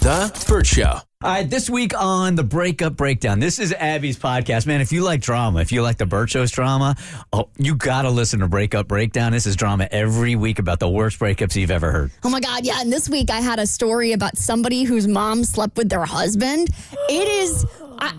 The 0.00 0.44
Bert 0.48 0.66
Show. 0.66 0.82
All 0.82 1.02
right, 1.22 1.48
this 1.48 1.68
week 1.68 1.92
on 1.94 2.34
the 2.34 2.42
Breakup 2.42 2.96
Breakdown, 2.96 3.38
this 3.38 3.58
is 3.58 3.74
Abby's 3.74 4.18
podcast. 4.18 4.66
Man, 4.66 4.80
if 4.80 4.92
you 4.92 5.02
like 5.02 5.20
drama, 5.20 5.60
if 5.60 5.72
you 5.72 5.82
like 5.82 5.98
the 5.98 6.06
Bert 6.06 6.30
Show's 6.30 6.50
drama, 6.50 6.96
oh, 7.34 7.50
you 7.58 7.74
got 7.74 8.02
to 8.02 8.10
listen 8.10 8.40
to 8.40 8.48
Breakup 8.48 8.88
Breakdown. 8.88 9.32
This 9.32 9.44
is 9.44 9.56
drama 9.56 9.86
every 9.90 10.36
week 10.36 10.58
about 10.58 10.80
the 10.80 10.88
worst 10.88 11.18
breakups 11.18 11.54
you've 11.54 11.70
ever 11.70 11.92
heard. 11.92 12.12
Oh 12.24 12.30
my 12.30 12.40
God, 12.40 12.64
yeah. 12.64 12.80
And 12.80 12.90
this 12.90 13.10
week 13.10 13.30
I 13.30 13.40
had 13.40 13.58
a 13.58 13.66
story 13.66 14.12
about 14.12 14.38
somebody 14.38 14.84
whose 14.84 15.06
mom 15.06 15.44
slept 15.44 15.76
with 15.76 15.90
their 15.90 16.06
husband. 16.06 16.70
It 17.10 17.28
is. 17.28 17.66
I, 17.98 18.14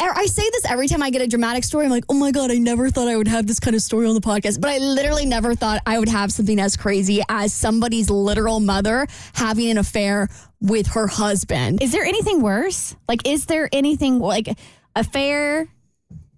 I 0.00 0.26
say 0.26 0.42
this 0.52 0.64
every 0.64 0.88
time 0.88 1.02
I 1.02 1.10
get 1.10 1.20
a 1.20 1.26
dramatic 1.26 1.64
story. 1.64 1.84
I'm 1.84 1.90
like, 1.90 2.04
oh 2.08 2.14
my 2.14 2.30
God, 2.30 2.50
I 2.50 2.56
never 2.56 2.88
thought 2.88 3.08
I 3.08 3.16
would 3.16 3.28
have 3.28 3.46
this 3.46 3.60
kind 3.60 3.76
of 3.76 3.82
story 3.82 4.06
on 4.06 4.14
the 4.14 4.20
podcast. 4.20 4.60
But 4.60 4.70
I 4.70 4.78
literally 4.78 5.26
never 5.26 5.54
thought 5.54 5.82
I 5.86 5.98
would 5.98 6.08
have 6.08 6.32
something 6.32 6.58
as 6.58 6.76
crazy 6.76 7.22
as 7.28 7.52
somebody's 7.52 8.08
literal 8.08 8.60
mother 8.60 9.06
having 9.34 9.70
an 9.70 9.78
affair 9.78 10.28
with 10.60 10.86
her 10.88 11.06
husband. 11.06 11.82
Is 11.82 11.92
there 11.92 12.04
anything 12.04 12.40
worse? 12.40 12.96
Like, 13.08 13.28
is 13.28 13.46
there 13.46 13.68
anything 13.72 14.18
like 14.18 14.58
affair? 14.96 15.68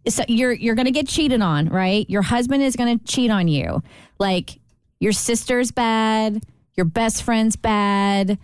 So 0.09 0.25
you're 0.29 0.53
you're 0.53 0.75
gonna 0.75 0.91
get 0.91 1.07
cheated 1.07 1.41
on, 1.41 1.69
right? 1.69 2.09
Your 2.11 2.23
husband 2.23 2.63
is 2.63 2.77
gonna 2.77 2.99
cheat 2.99 3.31
on 3.31 3.49
you. 3.49 3.83
Like 4.19 4.59
your 4.99 5.13
sister's 5.13 5.71
bad, 5.71 6.45
your 6.75 6.87
best 6.87 7.23
friend's 7.23 7.57
bad, 7.57 8.39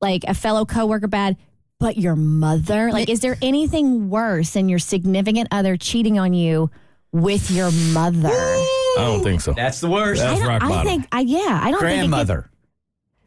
like 0.00 0.24
a 0.24 0.34
fellow 0.34 0.64
coworker 0.64 1.08
bad. 1.08 1.36
But 1.80 1.96
your 1.96 2.16
mother, 2.16 2.90
like, 2.90 3.08
is 3.08 3.20
there 3.20 3.36
anything 3.40 4.10
worse 4.10 4.50
than 4.50 4.68
your 4.68 4.80
significant 4.80 5.46
other 5.52 5.76
cheating 5.76 6.18
on 6.18 6.34
you 6.34 6.72
with 7.12 7.52
your 7.52 7.70
mother? 7.70 8.30
I 8.32 8.94
don't 8.96 9.22
think 9.22 9.40
so. 9.40 9.52
That's 9.52 9.80
the 9.80 9.88
worst. 9.88 10.20
That's 10.20 10.40
I, 10.40 10.44
don't- 10.44 10.48
rock 10.48 10.62
I 10.64 10.68
bottom. 10.68 10.86
think, 10.86 11.06
I, 11.12 11.20
yeah, 11.20 11.60
I 11.62 11.70
don't 11.70 11.78
think 11.80 11.90
it 11.92 11.94
could- 11.94 11.98
Grandmother. 12.00 12.50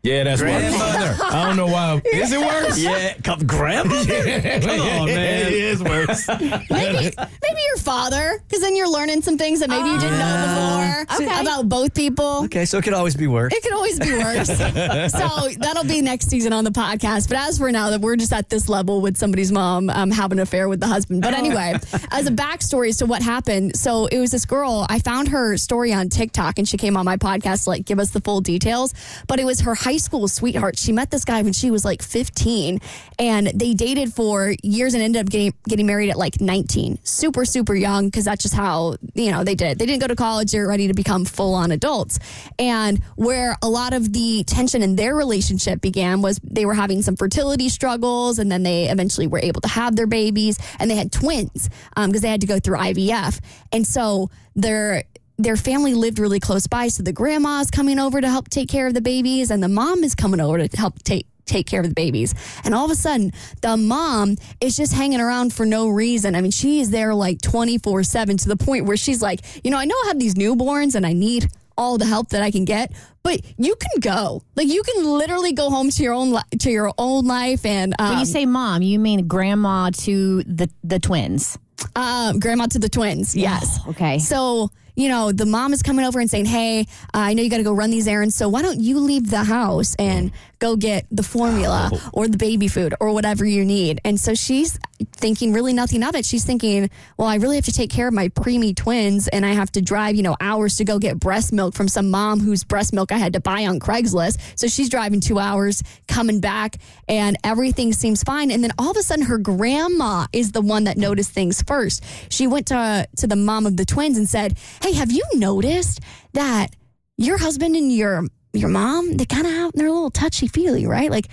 Yeah, 0.03 0.23
that's 0.23 0.41
worse. 0.41 0.52
I 1.21 1.45
don't 1.45 1.57
know 1.57 1.67
why. 1.67 2.02
Is 2.05 2.31
it 2.31 2.39
worse? 2.39 2.77
yeah, 2.80 3.13
come, 3.23 3.45
grandmother? 3.45 4.05
Come 4.61 4.81
on, 4.81 5.05
man. 5.07 5.47
It 5.47 5.53
is 5.53 5.83
worse. 5.83 6.27
Maybe, 6.27 7.13
maybe 7.17 7.61
your 7.67 7.77
father, 7.77 8.41
because 8.47 8.61
then 8.61 8.75
you're 8.75 8.89
learning 8.89 9.22
some 9.22 9.38
things 9.38 9.59
that 9.59 9.69
maybe 9.69 9.89
you 9.89 9.99
didn't 9.99 10.17
know 10.17 11.06
before 11.07 11.28
Okay. 11.28 11.41
about 11.41 11.69
both 11.69 11.94
people. 11.94 12.44
Okay, 12.45 12.66
so 12.66 12.78
it 12.78 12.84
could 12.84 12.94
always 12.94 13.16
be 13.16 13.28
worse. 13.28 13.53
It 13.53 13.62
could 13.63 13.73
always 13.73 14.00
be 14.00 14.12
worse. 14.13 14.47
so 14.47 15.50
that'll 15.59 15.84
be 15.85 16.01
next 16.01 16.29
season 16.29 16.53
on 16.53 16.63
the 16.63 16.72
podcast. 16.72 17.28
But 17.29 17.38
as 17.38 17.57
for 17.57 17.72
now, 17.72 17.89
that 17.91 18.01
we're 18.01 18.16
just 18.16 18.33
at 18.33 18.50
this 18.50 18.68
level 18.69 19.01
with 19.01 19.18
somebody's 19.18 19.51
mom 19.51 19.89
um, 19.89 20.09
having 20.12 20.39
an 20.39 20.44
affair 20.44 20.68
with 20.69 20.79
the 20.79 20.88
husband. 20.88 21.22
But 21.22 21.33
anyway, 21.33 21.75
as 22.12 22.28
a 22.28 22.31
backstory 22.31 22.89
as 22.89 22.97
to 22.97 23.06
what 23.06 23.22
happened, 23.22 23.75
so 23.78 24.07
it 24.07 24.19
was 24.19 24.31
this 24.31 24.45
girl. 24.45 24.85
I 24.89 25.00
found 25.00 25.28
her 25.29 25.57
story 25.57 25.94
on 25.94 26.09
TikTok, 26.09 26.57
and 26.57 26.68
she 26.68 26.78
came 26.78 26.97
on 26.97 27.06
my 27.06 27.18
podcast 27.18 27.66
to 27.66 27.69
like 27.72 27.85
give 27.85 28.00
us 28.00 28.09
the 28.12 28.22
full 28.22 28.41
details. 28.41 28.94
But 29.28 29.39
it 29.39 29.45
was 29.45 29.62
her 29.62 29.75
high 29.75 29.91
school 29.97 30.28
sweetheart. 30.28 30.78
She 30.78 30.91
met 30.91 31.12
this 31.12 31.25
guy 31.25 31.41
when 31.41 31.53
she 31.53 31.72
was 31.72 31.85
like 31.85 32.02
15, 32.02 32.79
and 33.19 33.47
they 33.47 33.74
dated 33.74 34.13
for 34.13 34.53
years 34.63 34.94
and 34.94 35.03
ended 35.03 35.22
up 35.22 35.29
getting 35.29 35.53
getting 35.68 35.85
married 35.85 36.09
at 36.09 36.18
like 36.18 36.41
19. 36.41 37.00
Super 37.03 37.46
super 37.46 37.75
young 37.75 38.06
because 38.06 38.25
that's 38.25 38.41
just 38.41 38.56
how 38.56 38.96
you 39.13 39.31
know 39.31 39.44
they 39.44 39.56
did. 39.56 39.80
They 39.80 39.85
didn't 39.85 40.01
go 40.01 40.07
to 40.07 40.16
college. 40.16 40.51
They're 40.51 40.68
ready 40.68 40.88
to 40.88 40.94
become 40.94 41.25
full 41.25 41.53
on 41.53 41.72
adults. 41.72 42.19
And 42.59 43.01
where 43.16 43.57
a 43.62 43.69
lot 43.69 43.94
of 43.94 44.13
the 44.13 44.44
tension 44.46 44.81
in 44.81 44.96
their 44.96 45.16
relationship 45.16 45.81
began 45.81 46.22
was 46.22 46.40
they 46.44 46.66
were 46.66 46.74
having 46.74 47.01
some 47.01 47.16
fertility 47.16 47.69
struggles, 47.69 48.40
and 48.40 48.51
then 48.51 48.63
they 48.63 48.90
eventually 48.90 49.28
were 49.28 49.40
able 49.40 49.62
to 49.62 49.69
have 49.69 49.96
their 49.96 50.07
babies, 50.07 50.57
and 50.80 50.90
they 50.90 50.96
had 50.96 51.12
twins 51.12 51.69
um, 51.96 52.09
because 52.09 52.22
they 52.22 52.30
had 52.30 52.41
to 52.41 52.47
go 52.47 52.59
through 52.59 52.78
IVF. 52.78 53.40
And 53.72 53.85
so 53.85 54.30
their 54.56 55.03
their 55.38 55.56
family 55.56 55.94
lived 55.94 56.19
really 56.19 56.40
close 56.40 56.68
by, 56.68 56.88
so 56.90 57.03
the 57.03 57.14
grandma's 57.14 57.72
coming 57.72 57.97
over 58.00 58.22
to 58.22 58.30
help 58.30 58.50
take 58.50 58.69
care 58.69 58.88
of 58.88 58.94
the 58.94 59.02
babies, 59.02 59.50
and 59.52 59.62
the 59.64 59.68
mom 59.69 60.03
is 60.03 60.14
coming 60.16 60.40
over 60.40 60.68
to 60.68 60.78
help 60.78 61.02
take 61.03 61.28
take 61.46 61.66
care 61.66 61.81
of 61.81 61.88
the 61.90 61.94
babies. 61.96 62.34
And 62.64 62.74
all 62.74 62.86
of 62.86 62.92
a 62.92 62.96
sudden, 62.96 63.34
the 63.62 63.75
mom 63.75 64.36
is 64.62 64.78
just 64.78 64.94
hanging 64.94 65.19
around 65.19 65.52
for 65.53 65.66
no 65.66 65.90
reason. 65.90 66.34
I 66.36 66.42
mean, 66.42 66.52
she 66.52 66.80
is 66.80 66.92
there 66.92 67.14
like 67.14 67.42
24 67.42 68.03
7 68.03 68.38
to 68.38 68.47
the 68.47 68.56
point 68.56 68.86
where 68.86 68.96
she's 68.96 69.22
like, 69.22 69.42
you 69.66 69.72
know, 69.72 69.78
I 69.78 69.86
know 69.86 69.96
I 70.06 70.08
have 70.09 70.19
these 70.19 70.36
newborns 70.36 70.96
and 70.96 71.06
I 71.06 71.12
need 71.14 71.48
all 71.78 71.98
the 71.98 72.06
help 72.06 72.30
that 72.30 72.42
I 72.44 72.52
can 72.52 72.63
get, 72.63 72.94
but 73.24 73.42
you 73.58 73.75
can 73.75 74.00
go. 74.00 74.44
Like 74.56 74.68
you 74.68 74.84
can 74.84 75.03
literally 75.03 75.52
go 75.52 75.69
home 75.72 75.90
to 75.90 76.03
your 76.03 76.13
own 76.13 76.31
li- 76.31 76.58
to 76.59 76.69
your 76.69 76.94
own 76.98 77.25
life 77.25 77.66
and 77.66 77.96
um, 78.00 78.09
When 78.12 78.19
you 78.19 78.25
say 78.25 78.46
mom, 78.46 78.81
you 78.84 79.00
mean 79.00 79.28
grandma 79.28 79.90
to 79.90 80.44
the 80.44 80.69
the 80.84 81.00
twins. 81.00 81.58
um, 81.96 82.40
grandma 82.40 82.68
to 82.68 82.80
the 82.80 82.90
twins. 82.90 83.36
Yes. 83.36 83.80
okay. 83.90 84.19
So, 84.19 84.69
you 84.96 85.07
know, 85.07 85.31
the 85.31 85.46
mom 85.46 85.74
is 85.74 85.81
coming 85.81 86.06
over 86.06 86.19
and 86.19 86.29
saying, 86.29 86.46
Hey, 86.46 86.81
uh, 86.81 86.85
I 87.13 87.34
know 87.34 87.44
you 87.44 87.50
got 87.50 87.57
to 87.57 87.63
go 87.63 87.74
run 87.74 87.91
these 87.91 88.07
errands. 88.07 88.35
So 88.35 88.50
why 88.50 88.62
don't 88.62 88.79
you 88.79 89.00
leave 89.00 89.29
the 89.29 89.44
house 89.44 89.96
and 89.96 90.31
go 90.59 90.75
get 90.75 91.06
the 91.09 91.24
formula 91.24 91.90
or 92.13 92.28
the 92.28 92.38
baby 92.38 92.68
food 92.68 92.94
or 93.00 93.13
whatever 93.13 93.46
you 93.46 93.66
need? 93.66 94.00
And 94.06 94.19
so 94.19 94.34
she's 94.34 94.80
thinking 95.13 95.53
really 95.53 95.74
nothing 95.74 96.03
of 96.03 96.16
it. 96.16 96.25
She's 96.25 96.46
thinking, 96.46 96.90
Well, 97.18 97.28
I 97.28 97.35
really 97.35 97.56
have 97.56 97.66
to 97.66 97.72
take 97.72 97.90
care 97.90 98.07
of 98.07 98.13
my 98.13 98.30
preemie 98.30 98.75
twins 98.75 99.28
and 99.28 99.46
I 99.46 99.53
have 99.53 99.72
to 99.74 99.81
drive, 99.81 100.16
you 100.16 100.24
know, 100.24 100.38
hours 100.40 100.78
to 100.78 100.84
go 100.84 101.00
get 101.00 101.19
breast 101.19 101.53
milk 101.53 101.74
from 101.74 101.88
some 101.88 102.09
mom 102.09 102.40
whose 102.40 102.63
breast 102.63 102.94
milk 102.94 103.12
I 103.12 103.18
had 103.18 103.34
to 103.34 103.40
buy 103.40 103.66
on 103.66 103.80
Craigslist. 103.80 104.40
So 104.56 104.68
she's 104.68 104.90
driving 104.90 105.22
two 105.22 105.40
hours, 105.40 105.84
coming 106.07 106.40
back, 106.40 106.78
and 107.07 107.38
everything 107.44 107.94
seems 107.94 108.24
fine. 108.24 108.51
And 108.51 108.63
then 108.63 108.72
all 108.78 108.91
of 108.91 108.97
a 108.97 109.03
sudden, 109.03 109.25
her 109.25 109.38
grandma 109.38 110.28
is 110.34 110.51
the 110.51 110.62
one 110.62 110.85
that 110.85 110.97
noticed 110.97 111.31
things 111.31 111.62
first. 111.62 112.03
She 112.30 112.47
went 112.47 112.68
to 112.68 113.07
to 113.18 113.28
the 113.28 113.35
mom 113.35 113.66
of 113.66 113.78
the 113.78 113.85
twins 113.85 114.18
and 114.18 114.28
said, 114.28 114.57
"Hey, 114.81 114.94
have 114.94 115.12
you 115.12 115.24
noticed 115.36 116.00
that 116.34 116.75
your 117.18 117.38
husband 117.38 117.75
and 117.75 117.92
your 117.92 118.25
your 118.53 118.69
mom 118.69 119.18
they 119.18 119.25
kind 119.25 119.46
of 119.47 119.53
have, 119.53 119.72
they're 119.74 119.88
a 119.88 119.92
little 119.92 120.12
touchy 120.12 120.47
feely, 120.47 120.86
right? 120.86 121.09
Like 121.12 121.28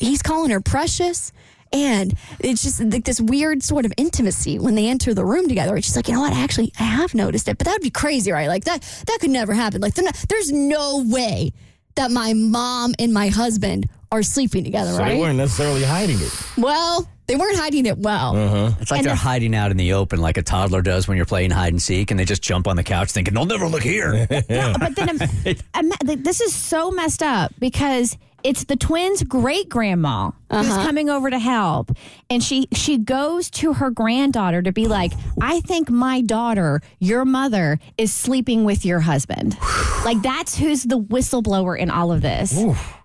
he's 0.00 0.22
calling 0.22 0.50
her 0.50 0.60
precious." 0.60 1.32
And 1.74 2.12
it's 2.38 2.62
just 2.62 2.82
like 2.82 3.04
this 3.06 3.18
weird 3.18 3.62
sort 3.62 3.86
of 3.86 3.94
intimacy 3.96 4.58
when 4.58 4.74
they 4.74 4.88
enter 4.90 5.14
the 5.14 5.24
room 5.24 5.48
together. 5.48 5.80
She's 5.80 5.96
like, 5.96 6.06
you 6.06 6.12
know 6.12 6.20
what? 6.20 6.34
Actually, 6.34 6.70
I 6.78 6.82
have 6.82 7.14
noticed 7.14 7.48
it, 7.48 7.56
but 7.56 7.64
that 7.64 7.72
would 7.72 7.80
be 7.80 7.88
crazy, 7.88 8.30
right? 8.30 8.46
Like 8.46 8.64
that, 8.64 8.82
that 9.06 9.18
could 9.22 9.30
never 9.30 9.54
happen. 9.54 9.80
Like, 9.80 9.96
not- 9.96 10.14
there's 10.28 10.52
no 10.52 11.02
way 11.08 11.54
that 11.94 12.10
my 12.10 12.34
mom 12.34 12.94
and 12.98 13.14
my 13.14 13.28
husband 13.28 13.88
are 14.10 14.22
sleeping 14.22 14.64
together, 14.64 14.92
So 14.92 14.98
right? 14.98 15.14
they 15.14 15.18
weren't 15.18 15.38
necessarily 15.38 15.82
hiding 15.82 16.18
it. 16.20 16.30
Well, 16.58 17.08
they 17.32 17.38
weren't 17.38 17.56
hiding 17.56 17.86
it 17.86 17.96
well. 17.96 18.36
It's 18.78 18.90
like 18.90 18.98
And 18.98 19.06
they're 19.06 19.14
the- 19.14 19.20
hiding 19.20 19.54
out 19.54 19.70
in 19.70 19.78
the 19.78 19.94
open 19.94 20.20
like 20.20 20.36
a 20.36 20.42
toddler 20.42 20.82
does 20.82 21.08
when 21.08 21.16
you're 21.16 21.24
playing 21.24 21.50
hide 21.50 21.72
and 21.72 21.80
seek 21.80 22.10
and 22.10 22.20
they 22.20 22.26
just 22.26 22.42
jump 22.42 22.68
on 22.68 22.76
the 22.76 22.82
couch 22.82 23.10
thinking, 23.10 23.32
they'll 23.32 23.46
never 23.46 23.66
look 23.68 23.82
here. 23.82 24.26
No, 24.50 24.74
but 24.78 24.94
then 24.96 25.08
um, 25.74 25.90
um, 25.92 26.22
this 26.22 26.40
is 26.42 26.54
so 26.54 26.90
messed 26.90 27.22
up 27.22 27.52
because 27.58 28.18
it's 28.44 28.64
the 28.64 28.76
twins' 28.76 29.22
great 29.22 29.68
grandma 29.68 30.30
who's 30.50 30.68
uh-huh. 30.68 30.84
coming 30.84 31.08
over 31.08 31.30
to 31.30 31.38
help, 31.38 31.90
and 32.28 32.42
she 32.42 32.68
she 32.72 32.98
goes 32.98 33.50
to 33.50 33.74
her 33.74 33.90
granddaughter 33.90 34.62
to 34.62 34.72
be 34.72 34.86
like, 34.86 35.12
"I 35.40 35.60
think 35.60 35.90
my 35.90 36.20
daughter, 36.20 36.80
your 36.98 37.24
mother, 37.24 37.78
is 37.96 38.12
sleeping 38.12 38.64
with 38.64 38.84
your 38.84 39.00
husband." 39.00 39.56
like 40.04 40.20
that's 40.22 40.56
who's 40.56 40.82
the 40.82 40.98
whistleblower 40.98 41.78
in 41.78 41.90
all 41.90 42.12
of 42.12 42.22
this. 42.22 42.56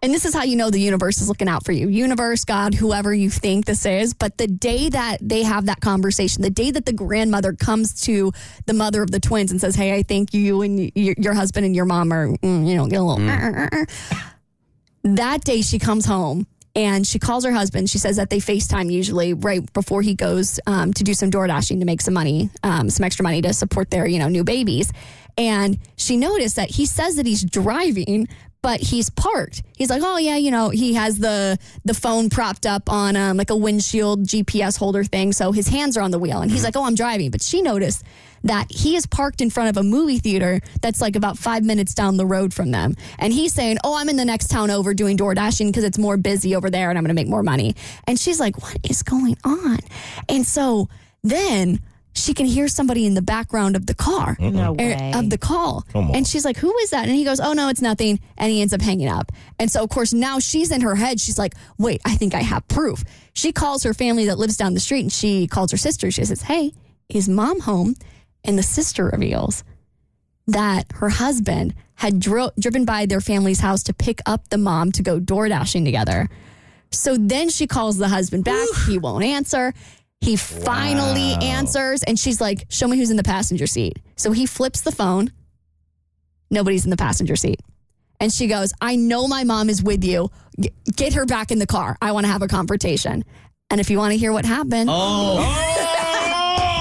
And 0.01 0.13
this 0.13 0.25
is 0.25 0.33
how 0.33 0.43
you 0.43 0.55
know 0.55 0.69
the 0.69 0.79
universe 0.79 1.21
is 1.21 1.27
looking 1.27 1.47
out 1.47 1.65
for 1.65 1.71
you. 1.71 1.87
Universe, 1.87 2.45
God, 2.45 2.75
whoever 2.75 3.13
you 3.13 3.29
think 3.29 3.65
this 3.65 3.85
is. 3.85 4.13
But 4.13 4.37
the 4.37 4.47
day 4.47 4.89
that 4.89 5.17
they 5.21 5.43
have 5.43 5.65
that 5.65 5.81
conversation, 5.81 6.43
the 6.43 6.49
day 6.49 6.71
that 6.71 6.85
the 6.85 6.93
grandmother 6.93 7.53
comes 7.53 8.01
to 8.01 8.31
the 8.65 8.73
mother 8.73 9.01
of 9.01 9.11
the 9.11 9.19
twins 9.19 9.51
and 9.51 9.59
says, 9.59 9.75
Hey, 9.75 9.95
I 9.95 10.03
think 10.03 10.33
you 10.33 10.61
and 10.61 10.91
your, 10.95 11.15
your 11.17 11.33
husband 11.33 11.65
and 11.65 11.75
your 11.75 11.85
mom 11.85 12.13
are, 12.13 12.27
mm, 12.27 12.67
you 12.67 12.75
know, 12.75 12.87
get 12.87 12.99
a 12.99 13.03
little. 13.03 13.23
Mm. 13.23 13.29
Er, 13.29 13.69
er, 13.73 13.79
er, 13.79 13.87
that 15.15 15.43
day 15.43 15.61
she 15.61 15.79
comes 15.79 16.05
home 16.05 16.45
And 16.75 17.07
she 17.07 17.17
calls 17.17 17.43
her 17.43 17.51
husband. 17.51 17.89
She 17.89 17.97
says 17.97 18.17
that 18.17 18.29
they 18.29 18.37
FaceTime 18.37 18.91
usually 18.91 19.33
right 19.33 19.65
before 19.73 20.03
he 20.03 20.13
goes 20.13 20.59
um, 20.67 20.93
to 20.93 21.03
do 21.03 21.15
some 21.15 21.31
door 21.31 21.47
dashing 21.47 21.79
to 21.79 21.87
make 21.87 22.01
some 22.01 22.13
money, 22.13 22.51
um, 22.61 22.91
some 22.91 23.03
extra 23.03 23.23
money 23.23 23.41
to 23.41 23.51
support 23.51 23.89
their, 23.89 24.05
you 24.05 24.19
know, 24.19 24.27
new 24.27 24.43
babies. 24.43 24.93
And 25.39 25.79
she 25.95 26.17
noticed 26.17 26.55
that 26.55 26.69
he 26.69 26.85
says 26.85 27.15
that 27.15 27.25
he's 27.25 27.43
driving, 27.43 28.27
but 28.67 28.81
he's 28.81 29.09
parked. 29.09 29.63
He's 29.77 29.89
like, 29.89 30.01
oh 30.03 30.17
yeah, 30.17 30.35
you 30.35 30.51
know, 30.51 30.67
he 30.67 30.95
has 30.95 31.19
the 31.19 31.57
the 31.85 31.93
phone 31.93 32.29
propped 32.29 32.65
up 32.65 32.91
on 32.91 33.15
um, 33.15 33.37
like 33.37 33.49
a 33.49 33.55
windshield 33.55 34.25
GPS 34.25 34.77
holder 34.77 35.05
thing, 35.05 35.31
so 35.31 35.53
his 35.53 35.69
hands 35.69 35.95
are 35.95 36.01
on 36.01 36.11
the 36.11 36.19
wheel. 36.19 36.41
And 36.41 36.51
he's 36.51 36.65
like, 36.65 36.75
oh, 36.75 36.83
I'm 36.83 36.93
driving. 36.93 37.31
But 37.31 37.41
she 37.41 37.61
noticed 37.61 38.03
that 38.43 38.69
he 38.69 38.97
is 38.97 39.05
parked 39.05 39.39
in 39.39 39.49
front 39.49 39.69
of 39.69 39.77
a 39.77 39.83
movie 39.83 40.19
theater 40.19 40.59
that's 40.81 40.99
like 40.99 41.15
about 41.15 41.37
five 41.37 41.63
minutes 41.63 41.93
down 41.93 42.17
the 42.17 42.25
road 42.25 42.53
from 42.53 42.71
them. 42.71 42.95
And 43.19 43.31
he's 43.31 43.53
saying, 43.53 43.77
oh, 43.85 43.95
I'm 43.95 44.09
in 44.09 44.17
the 44.17 44.25
next 44.25 44.49
town 44.49 44.69
over 44.69 44.93
doing 44.93 45.15
door 45.15 45.33
dashing 45.33 45.67
because 45.67 45.85
it's 45.85 45.97
more 45.97 46.17
busy 46.17 46.53
over 46.53 46.69
there 46.69 46.89
and 46.89 46.97
I'm 46.97 47.05
going 47.05 47.15
to 47.15 47.21
make 47.21 47.29
more 47.29 47.43
money. 47.43 47.73
And 48.05 48.19
she's 48.19 48.37
like, 48.37 48.61
what 48.61 48.79
is 48.83 49.01
going 49.01 49.37
on? 49.45 49.79
And 50.27 50.45
so 50.45 50.89
then 51.23 51.79
she 52.17 52.33
can 52.33 52.45
hear 52.45 52.67
somebody 52.67 53.05
in 53.05 53.13
the 53.13 53.21
background 53.21 53.75
of 53.75 53.85
the 53.85 53.93
car 53.93 54.35
No 54.39 54.73
er, 54.73 54.75
way. 54.77 55.11
of 55.15 55.29
the 55.29 55.37
call. 55.37 55.85
And 55.93 56.27
she's 56.27 56.43
like, 56.43 56.57
Who 56.57 56.75
is 56.79 56.89
that? 56.89 57.05
And 57.05 57.15
he 57.15 57.23
goes, 57.23 57.39
Oh, 57.39 57.53
no, 57.53 57.69
it's 57.69 57.81
nothing. 57.81 58.19
And 58.37 58.51
he 58.51 58.61
ends 58.61 58.73
up 58.73 58.81
hanging 58.81 59.07
up. 59.07 59.31
And 59.59 59.71
so, 59.71 59.83
of 59.83 59.89
course, 59.89 60.13
now 60.13 60.39
she's 60.39 60.71
in 60.71 60.81
her 60.81 60.95
head. 60.95 61.19
She's 61.19 61.37
like, 61.37 61.53
Wait, 61.77 62.01
I 62.05 62.15
think 62.15 62.33
I 62.33 62.41
have 62.41 62.67
proof. 62.67 63.03
She 63.33 63.51
calls 63.51 63.83
her 63.83 63.93
family 63.93 64.25
that 64.25 64.39
lives 64.39 64.57
down 64.57 64.73
the 64.73 64.79
street 64.79 65.01
and 65.01 65.11
she 65.11 65.47
calls 65.47 65.71
her 65.71 65.77
sister. 65.77 66.09
She 66.11 66.25
says, 66.25 66.41
Hey, 66.41 66.73
is 67.09 67.29
mom 67.29 67.59
home? 67.61 67.95
And 68.43 68.57
the 68.57 68.63
sister 68.63 69.05
reveals 69.05 69.63
that 70.47 70.85
her 70.95 71.09
husband 71.09 71.75
had 71.95 72.19
dro- 72.19 72.51
driven 72.59 72.85
by 72.85 73.05
their 73.05 73.21
family's 73.21 73.59
house 73.59 73.83
to 73.83 73.93
pick 73.93 74.21
up 74.25 74.49
the 74.49 74.57
mom 74.57 74.91
to 74.93 75.03
go 75.03 75.19
door 75.19 75.49
dashing 75.49 75.83
together. 75.83 76.29
So 76.91 77.17
then 77.17 77.49
she 77.49 77.67
calls 77.67 77.97
the 77.97 78.07
husband 78.07 78.45
back. 78.45 78.67
He 78.87 78.97
won't 78.97 79.23
answer. 79.25 79.73
He 80.21 80.35
finally 80.35 81.33
answers, 81.41 82.03
and 82.03 82.19
she's 82.19 82.41
like, 82.41 82.65
Show 82.69 82.87
me 82.87 82.97
who's 82.97 83.11
in 83.11 83.17
the 83.17 83.23
passenger 83.23 83.67
seat. 83.67 83.99
So 84.15 84.31
he 84.31 84.45
flips 84.45 84.81
the 84.81 84.91
phone. 84.91 85.31
Nobody's 86.49 86.85
in 86.85 86.89
the 86.91 86.97
passenger 86.97 87.35
seat. 87.35 87.59
And 88.19 88.31
she 88.31 88.47
goes, 88.47 88.73
I 88.81 88.95
know 88.95 89.27
my 89.27 89.43
mom 89.43 89.69
is 89.69 89.83
with 89.83 90.03
you. 90.03 90.31
Get 90.95 91.13
her 91.13 91.25
back 91.25 91.51
in 91.51 91.59
the 91.59 91.67
car. 91.67 91.97
I 92.01 92.13
want 92.13 92.25
to 92.25 92.31
have 92.31 92.41
a 92.41 92.47
confrontation. 92.47 93.23
And 93.69 93.79
if 93.79 93.89
you 93.89 93.97
want 93.97 94.13
to 94.13 94.17
hear 94.17 94.31
what 94.31 94.45
happened, 94.45 94.89
oh. 94.89 95.37
Oh. 95.39 95.76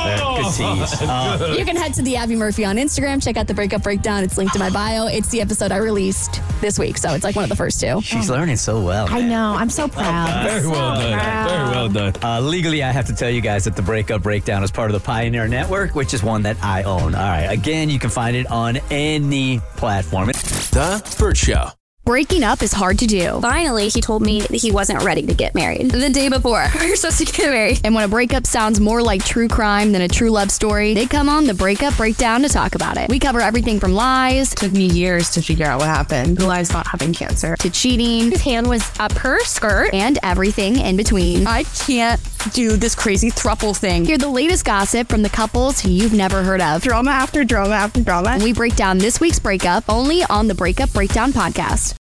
Good 0.07 0.53
tease. 0.55 1.03
Uh, 1.07 1.55
you 1.59 1.65
can 1.65 1.77
head 1.77 1.95
to 1.95 2.03
the 2.03 2.17
Abby 2.17 2.37
Murphy 2.37 2.65
on 2.65 2.77
Instagram. 2.77 3.23
Check 3.23 3.37
out 3.37 3.47
the 3.47 3.55
breakup 3.55 3.83
breakdown. 3.83 4.23
It's 4.25 4.37
linked 4.37 4.55
in 4.55 4.61
my 4.61 4.71
bio. 4.71 5.07
It's 5.07 5.29
the 5.29 5.41
episode 5.41 5.73
I 5.73 5.77
released 5.79 6.41
this 6.61 6.79
week. 6.79 6.99
So 6.99 7.15
it's 7.15 7.25
like 7.25 7.35
one 7.37 7.45
of 7.45 7.49
the 7.49 7.57
first 7.57 7.81
two. 7.81 8.01
she's 8.03 8.29
learning 8.29 8.57
so 8.57 8.81
well. 8.83 9.07
I 9.11 9.21
know. 9.23 9.55
I'm 9.55 9.71
so 9.71 9.89
proud. 9.89 10.47
Very 10.51 10.67
well 10.67 10.95
done. 10.95 11.49
Very 11.49 11.71
well 11.71 11.89
done. 11.89 12.13
Uh, 12.23 12.41
legally, 12.41 12.83
I 12.83 12.91
have 12.93 13.07
to 13.07 13.15
tell 13.15 13.31
you 13.31 13.41
guys 13.41 13.65
that 13.65 13.77
the 13.77 13.83
Breakup 13.83 14.23
Breakdown 14.23 14.63
is 14.65 14.71
part 14.71 14.91
of 14.91 14.95
the 15.01 15.05
Pioneer 15.05 15.49
Network, 15.49 15.95
which 15.95 16.13
is 16.15 16.23
one 16.23 16.43
that 16.43 16.57
I 16.63 16.83
own. 16.83 17.15
All 17.15 17.23
right. 17.23 17.47
Again, 17.47 17.89
you 17.89 17.99
can 17.99 18.11
find 18.11 18.37
it 18.37 18.47
on 18.51 18.79
any 18.91 19.61
platform. 19.77 20.27
The 20.29 21.17
Bert 21.19 21.37
Show. 21.37 21.69
Breaking 22.07 22.45
up 22.45 22.63
is 22.63 22.73
hard 22.73 23.01
to 23.01 23.07
do. 23.09 23.41
Finally, 23.41 23.89
he 23.89 24.01
told 24.01 24.23
me 24.23 24.39
that 24.41 24.53
he 24.55 24.71
wasn't 24.71 25.03
ready 25.03 25.23
to 25.27 25.35
get 25.35 25.57
married. 25.57 25.91
The 25.91 26.09
day 26.09 26.29
before, 26.29 26.65
we 26.79 26.91
were 26.91 26.95
supposed 26.95 27.19
to 27.19 27.25
get 27.25 27.51
married. 27.51 27.81
And 27.83 27.97
when 27.97 28.05
a 28.05 28.09
breakup 28.09 28.47
sounds 28.47 28.79
more 28.79 29.03
like 29.03 29.25
true 29.25 29.49
crime 29.49 29.91
than 29.91 30.03
a 30.03 30.07
true 30.07 30.31
love 30.31 30.53
story, 30.53 30.95
they 30.95 31.07
come 31.07 31.29
on 31.29 31.47
the 31.47 31.53
Breakup 31.55 31.97
Breakdown 31.97 32.43
to 32.43 32.49
talk 32.49 32.77
about 32.77 32.97
it. 32.97 33.09
We 33.11 33.19
cover 33.19 33.41
everything 33.41 33.81
from 33.81 33.93
lies 33.93 34.55
took 34.55 34.71
me 34.71 34.87
years 34.87 35.31
to 35.31 35.43
figure 35.43 35.67
out 35.67 35.81
what 35.81 35.89
happened. 35.89 36.37
The 36.39 36.47
lies 36.47 36.71
about 36.71 36.87
having 36.87 37.13
cancer. 37.13 37.57
to 37.57 37.71
cheating 37.71 38.31
His 38.31 38.43
hand 38.43 38.69
was 38.69 38.89
up 39.01 39.11
her 39.15 39.41
skirt. 39.41 39.93
and 39.93 40.21
everything 40.23 40.79
in 40.79 40.97
between. 40.97 41.45
I 41.49 41.65
can't 41.65 42.21
do 42.53 42.77
this 42.77 42.95
crazy 42.95 43.33
thruple 43.33 43.77
thing. 43.77 44.05
Hear 44.05 44.17
the 44.19 44.29
latest 44.29 44.65
gossip 44.65 45.09
from 45.09 45.23
the 45.23 45.29
couples 45.29 45.85
you've 45.85 46.13
never 46.15 46.45
heard 46.45 46.61
of. 46.61 46.83
Drama 46.83 47.11
after 47.11 47.43
drama 47.43 47.75
after 47.75 48.01
drama. 48.01 48.39
We 48.41 48.53
break 48.53 48.77
down 48.77 48.99
this 48.99 49.19
week's 49.19 49.41
breakup 49.41 49.83
only 49.89 50.23
on 50.31 50.47
the 50.47 50.55
Breakup 50.55 50.93
Breakdown 50.93 51.33
podcast. 51.33 51.95